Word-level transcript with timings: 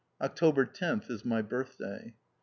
October 0.19 0.65
10th 0.65 1.11
is 1.11 1.23
my 1.23 1.43
birthday. 1.43 2.15